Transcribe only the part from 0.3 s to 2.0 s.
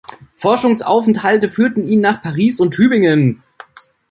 Forschungsaufenthalte führten ihn